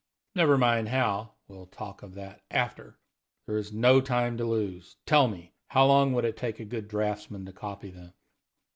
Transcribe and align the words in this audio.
Never 0.33 0.57
mind 0.57 0.89
how 0.89 1.33
we'll 1.47 1.67
talk 1.67 2.01
of 2.01 2.15
that 2.15 2.41
after. 2.49 2.97
There 3.45 3.57
is 3.59 3.71
no 3.71 4.01
time 4.01 4.35
to 4.37 4.45
lose. 4.45 4.97
Tell 5.05 5.27
me 5.27 5.53
how 5.67 5.85
long 5.85 6.13
would 6.13 6.25
it 6.25 6.35
take 6.37 6.59
a 6.59 6.65
good 6.65 6.87
draughtsman 6.87 7.45
to 7.45 7.53
copy 7.53 7.91
them?" 7.91 8.11